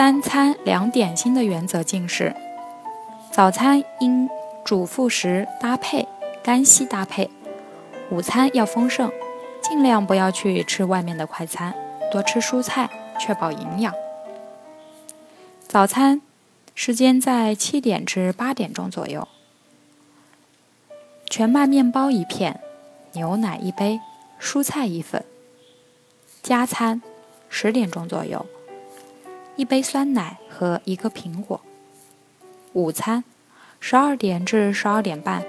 [0.00, 2.34] 三餐两点心的原则进食，
[3.30, 4.30] 早餐应
[4.64, 6.08] 主副食搭配，
[6.42, 7.28] 干稀搭配；
[8.10, 9.12] 午餐要丰盛，
[9.60, 11.74] 尽量不要去吃外面的快餐，
[12.10, 12.88] 多吃蔬菜，
[13.20, 13.92] 确保营养。
[15.68, 16.22] 早餐
[16.74, 19.28] 时间在七点至八点钟左右，
[21.28, 22.58] 全麦面包一片，
[23.12, 24.00] 牛奶一杯，
[24.40, 25.22] 蔬菜一份。
[26.42, 27.02] 加餐
[27.50, 28.46] 十点钟左右。
[29.60, 31.60] 一杯酸奶和一个苹果。
[32.72, 33.24] 午餐，
[33.78, 35.44] 十二点至十二点半。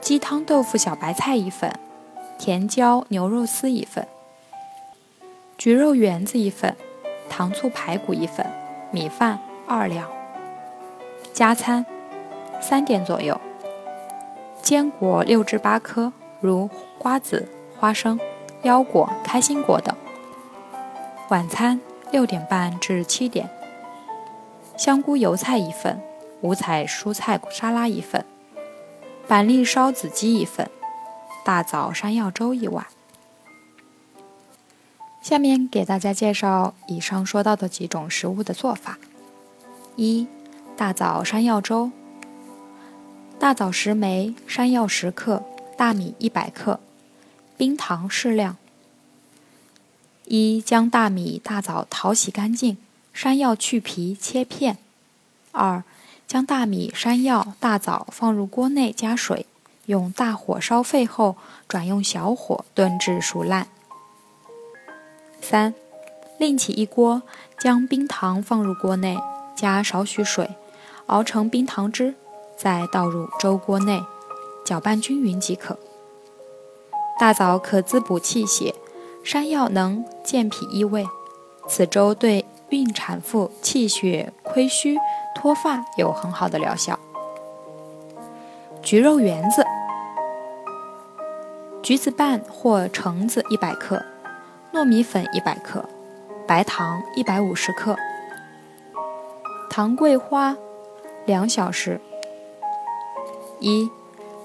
[0.00, 1.70] 鸡汤豆腐小白菜一份，
[2.38, 4.08] 甜椒牛肉丝一份，
[5.58, 6.74] 焗肉圆子一份，
[7.28, 8.46] 糖醋排骨一份，
[8.90, 10.10] 米饭二两。
[11.34, 11.84] 加餐，
[12.62, 13.38] 三点左右。
[14.62, 17.46] 坚果六至八颗，如瓜子、
[17.78, 18.18] 花生、
[18.62, 19.94] 腰果、开心果等。
[21.28, 21.78] 晚餐。
[22.12, 23.48] 六点半至七点，
[24.76, 26.02] 香菇油菜一份，
[26.40, 28.24] 五彩蔬菜沙拉一份，
[29.28, 30.68] 板栗烧子鸡一份，
[31.44, 32.84] 大枣山药粥一碗。
[35.22, 38.98] 下面给大家介绍以上说到的几种食物的做法：
[39.94, 40.26] 一、
[40.76, 41.92] 大枣山药粥。
[43.38, 45.44] 大枣十枚，山药十克，
[45.76, 46.80] 大米一百克，
[47.56, 48.56] 冰糖适量。
[50.32, 52.76] 一将大米、大枣淘洗干净，
[53.12, 54.78] 山药去皮切片。
[55.50, 55.82] 二
[56.24, 59.44] 将大米、山药、大枣放入锅内加水，
[59.86, 61.34] 用大火烧沸后，
[61.66, 63.66] 转用小火炖至熟烂。
[65.40, 65.74] 三
[66.38, 67.22] 另起一锅，
[67.58, 69.18] 将冰糖放入锅内，
[69.56, 70.48] 加少许水，
[71.06, 72.14] 熬成冰糖汁，
[72.56, 74.00] 再倒入粥锅内，
[74.64, 75.76] 搅拌均匀即可。
[77.18, 78.76] 大枣可滋补气血。
[79.22, 81.06] 山药能健脾益胃，
[81.68, 84.98] 此粥对孕产妇气血亏虚、
[85.34, 86.98] 脱发有很好的疗效。
[88.82, 89.64] 橘肉圆子，
[91.82, 94.02] 橘子瓣或橙子一百克，
[94.72, 95.84] 糯米粉一百克，
[96.46, 97.96] 白糖一百五十克，
[99.68, 100.56] 糖桂花
[101.26, 102.00] 两小时。
[103.60, 103.90] 一，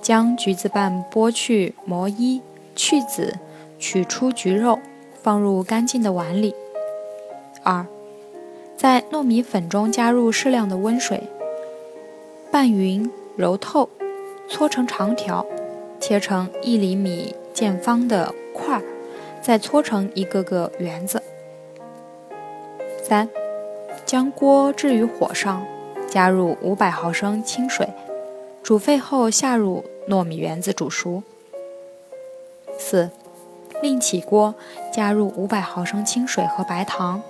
[0.00, 2.40] 将橘子瓣剥去膜衣，
[2.74, 3.38] 去籽。
[3.82, 4.78] 取出橘肉，
[5.22, 6.54] 放入干净的碗里。
[7.64, 7.84] 二，
[8.76, 11.24] 在糯米粉中加入适量的温水，
[12.52, 13.88] 拌匀揉透，
[14.48, 15.44] 搓成长条，
[15.98, 18.82] 切成一厘米见方的块儿，
[19.42, 21.20] 再搓成一个个圆子。
[23.02, 23.28] 三，
[24.06, 25.66] 将锅置于火上，
[26.08, 27.88] 加入五百毫升清水，
[28.62, 31.24] 煮沸后下入糯米圆子煮熟。
[32.78, 33.10] 四。
[33.82, 34.54] 另起锅，
[34.92, 37.20] 加入五百毫升清水和白糖，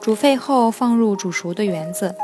[0.00, 2.16] 煮沸后放入煮熟的圆子，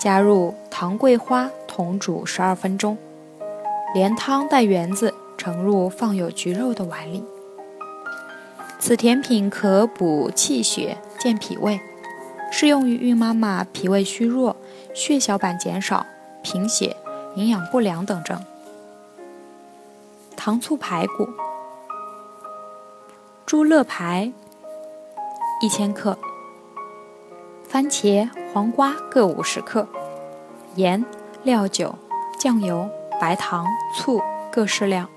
[0.00, 2.98] 加入糖桂花，同煮十二分钟，
[3.94, 7.22] 连汤带圆子盛入放有橘肉的碗里。
[8.80, 11.80] 此甜品可补气血、健脾胃，
[12.50, 14.56] 适用于孕妈妈脾胃虚弱、
[14.92, 16.04] 血小板减少、
[16.42, 16.96] 贫血、
[17.36, 18.44] 营养不良等症。
[20.34, 21.28] 糖醋排骨。
[23.46, 24.32] 猪肋排
[25.62, 26.18] 一千克，
[27.62, 29.86] 番茄、黄瓜各五十克，
[30.74, 31.04] 盐、
[31.44, 31.94] 料酒、
[32.40, 32.90] 酱油、
[33.20, 33.64] 白糖、
[33.94, 34.20] 醋
[34.50, 35.08] 各适量。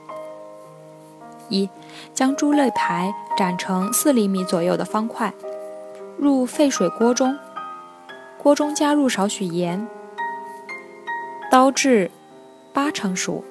[1.49, 1.67] 一，
[2.13, 5.33] 将猪肋排斩成四厘米左右的方块，
[6.15, 7.35] 入沸水锅中，
[8.37, 9.87] 锅中加入少许盐，
[11.49, 12.11] 刀至
[12.71, 13.43] 八成熟，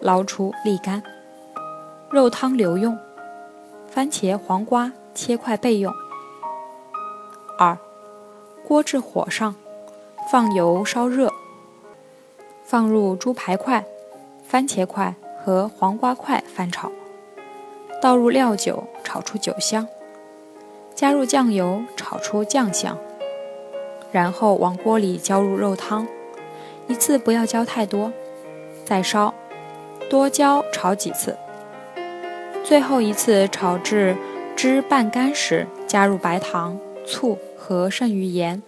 [0.00, 1.02] 捞出沥干，
[2.12, 2.96] 肉汤留用。
[3.90, 5.92] 番茄、黄瓜切块备用。
[7.58, 7.76] 二，
[8.64, 9.56] 锅至火上，
[10.30, 11.32] 放油烧热，
[12.62, 13.84] 放入猪排块、
[14.44, 16.92] 番茄块和黄瓜块翻炒，
[18.00, 19.88] 倒入料酒炒出酒香，
[20.94, 22.96] 加入酱油炒出酱香，
[24.12, 26.06] 然后往锅里浇入肉汤，
[26.86, 28.12] 一次不要浇太多，
[28.84, 29.34] 再烧，
[30.08, 31.36] 多浇炒几次。
[32.70, 34.16] 最后一次炒至
[34.54, 38.62] 汁半干时，加入白糖、醋和剩余盐，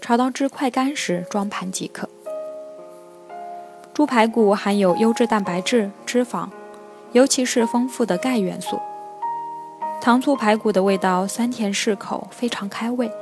[0.00, 2.08] 炒到汁快干时装盘即可。
[3.92, 6.48] 猪排骨含有优质蛋白质、脂肪，
[7.12, 8.80] 尤其是丰富的钙元素。
[10.00, 13.12] 糖醋排骨的味道酸甜适口，非常开胃，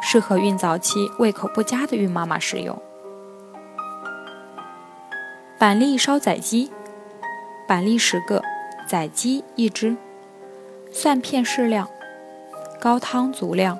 [0.00, 2.80] 适合孕早期胃口不佳的孕妈妈食用。
[5.58, 6.70] 板栗烧仔鸡，
[7.68, 8.42] 板栗十个，
[8.90, 9.96] 宰鸡一只，
[10.90, 11.88] 蒜片适量，
[12.80, 13.78] 高汤足量，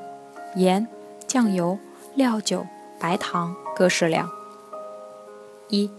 [0.54, 0.86] 盐、
[1.26, 1.76] 酱油、
[2.14, 2.64] 料酒、
[3.00, 4.30] 白糖各适量。
[5.66, 5.90] 一，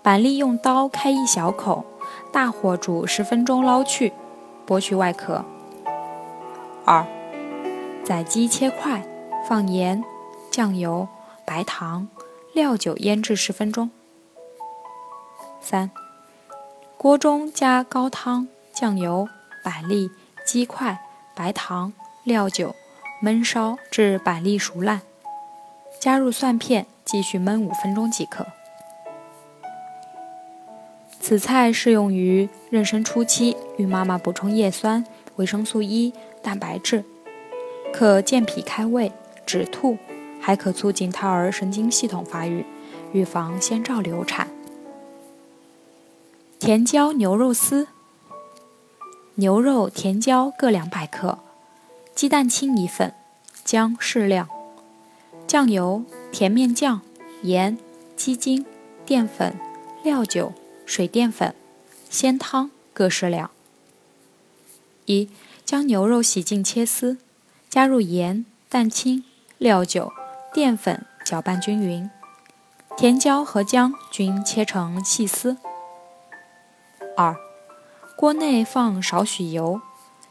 [0.00, 1.84] 板栗用刀开一小口，
[2.32, 4.14] 大火煮十分钟，捞去，
[4.66, 5.44] 剥去外壳。
[6.86, 7.06] 二，
[8.06, 9.06] 宰鸡切块，
[9.46, 10.02] 放盐、
[10.50, 11.06] 酱油、
[11.44, 12.08] 白糖、
[12.54, 13.90] 料酒腌制十分钟。
[15.60, 15.90] 三，
[16.98, 19.28] 锅中加高汤、酱油、
[19.62, 20.10] 板栗、
[20.46, 20.98] 鸡块、
[21.34, 21.92] 白糖、
[22.24, 22.74] 料酒，
[23.22, 25.02] 焖烧至板栗熟烂，
[26.00, 28.46] 加入蒜片，继续焖五分钟即可。
[31.20, 35.04] 此菜适用于妊娠初期孕妈妈补充叶酸、
[35.36, 36.12] 维生素 E。
[36.42, 37.04] 蛋白质
[37.92, 39.10] 可健脾开胃、
[39.44, 39.98] 止吐，
[40.40, 42.64] 还可促进胎儿神经系统发育，
[43.12, 44.46] 预防先兆流产。
[46.58, 47.88] 甜椒牛肉丝，
[49.34, 51.38] 牛肉、甜椒各两百克，
[52.14, 53.14] 鸡蛋清一份，
[53.64, 54.48] 姜适量，
[55.46, 57.02] 酱油、甜面酱、
[57.42, 57.78] 盐、
[58.16, 58.64] 鸡精、
[59.04, 59.54] 淀粉、
[60.02, 60.52] 料酒、
[60.84, 61.54] 水淀粉、
[62.10, 63.50] 鲜汤各适量。
[65.04, 65.28] 一。
[65.64, 67.18] 将牛肉洗净切丝，
[67.68, 69.24] 加入盐、蛋清、
[69.58, 70.12] 料酒、
[70.54, 72.08] 淀粉，搅拌均匀。
[72.96, 75.56] 甜椒和姜均切成细丝。
[77.16, 77.34] 二，
[78.14, 79.80] 锅内放少许油，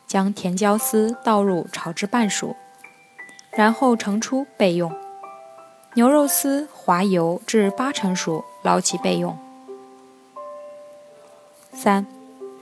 [0.05, 2.55] 将甜椒丝倒入炒至半熟，
[3.51, 4.93] 然后盛出备用。
[5.95, 9.37] 牛肉丝滑油至八成熟，捞起备用。
[11.73, 12.05] 三。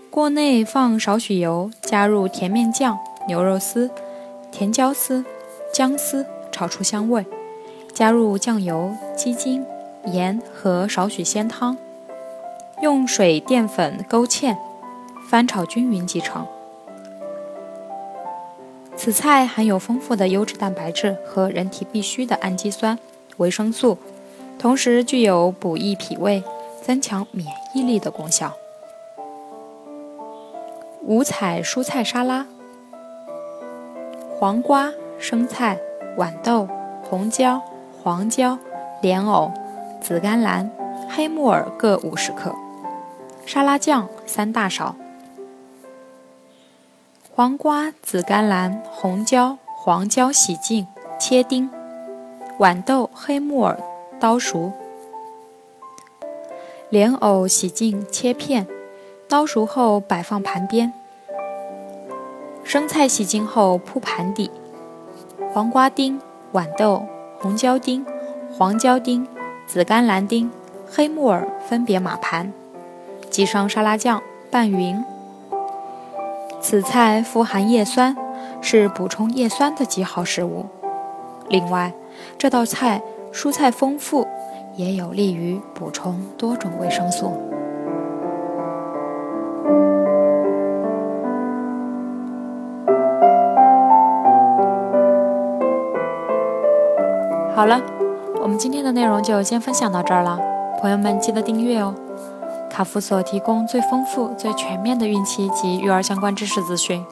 [0.09, 3.89] 锅内放少许油，加入甜面酱、牛肉丝、
[4.51, 5.25] 甜椒丝、
[5.73, 7.25] 姜丝，炒出香味。
[7.91, 9.65] 加入酱油、鸡精、
[10.05, 11.75] 盐和少许鲜汤，
[12.83, 14.57] 用水淀粉勾芡，
[15.29, 16.45] 翻炒均匀即成。
[18.97, 22.99] 此菜含有丰富的优质蛋白质和人体必需的氨基酸、
[23.37, 23.97] 维生素，
[24.59, 26.43] 同时具有补益脾胃、
[26.81, 28.51] 增强免疫力的功效。
[31.03, 32.45] 五彩蔬菜沙拉：
[34.37, 35.79] 黄瓜、生菜、
[36.17, 36.67] 豌豆、
[37.01, 37.61] 红椒、
[38.03, 38.57] 黄椒、
[39.01, 39.49] 莲藕、
[40.01, 40.69] 紫甘蓝、
[41.09, 42.53] 黑木耳各五十克，
[43.45, 44.95] 沙拉酱三大勺。
[47.31, 50.87] 黄瓜、紫甘蓝、红椒、黄椒洗净
[51.19, 51.69] 切丁，
[52.59, 53.79] 豌豆、黑木耳
[54.19, 54.71] 刀熟，
[56.89, 58.67] 莲藕洗净切片。
[59.27, 60.93] 刀熟后摆放盘边，
[62.63, 64.51] 生菜洗净后铺盘底，
[65.51, 67.03] 黄瓜丁、豌豆、
[67.39, 68.05] 红椒丁、
[68.51, 69.27] 黄椒丁、
[69.65, 70.51] 紫甘蓝丁、
[70.87, 72.53] 黑木耳分别码盘，
[73.33, 74.21] 挤上沙拉酱
[74.51, 75.03] 拌匀。
[76.61, 78.15] 此菜富含叶酸，
[78.61, 80.67] 是补充叶酸的极好食物。
[81.49, 81.91] 另外，
[82.37, 83.01] 这道菜
[83.33, 84.27] 蔬菜丰富，
[84.75, 87.31] 也有利于补充多种维生素。
[97.55, 97.81] 好了，
[98.43, 100.39] 我们今天的内容就先分享到这儿了。
[100.79, 101.95] 朋友们记得订阅哦。
[102.73, 107.05] 卡夫所提供最丰富、最全面的孕期及育儿相关知识咨询。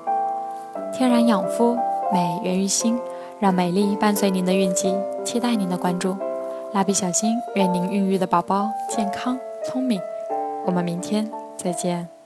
[0.91, 1.77] 天然养肤，
[2.11, 2.99] 美源于心，
[3.39, 4.91] 让美丽伴随您的孕期，
[5.23, 6.17] 期待您的关注。
[6.73, 10.01] 蜡笔小新，愿您孕育的宝宝健康聪明。
[10.65, 12.20] 我们明天再见。